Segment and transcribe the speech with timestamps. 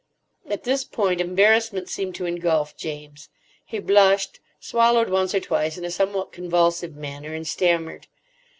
[0.47, 3.29] At this point embarrassment seemed to engulf James.
[3.63, 8.07] He blushed, swallowed once or twice in a somewhat convulsive manner, and stammered.